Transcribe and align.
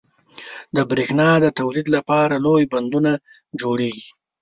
•د 0.75 0.77
برېښنا 0.91 1.29
د 1.41 1.45
تولید 1.59 1.87
لپاره 1.95 2.35
لوی 2.45 2.63
بندونه 2.73 3.11
جوړېږي. 3.61 4.07